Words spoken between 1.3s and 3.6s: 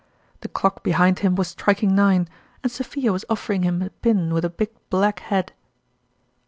was striking nine, and Sophia was offer